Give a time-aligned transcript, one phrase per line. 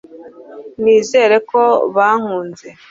[0.83, 1.61] nizere ko
[1.95, 2.67] bankunze